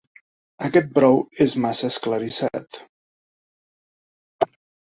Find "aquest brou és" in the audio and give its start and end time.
0.67-1.53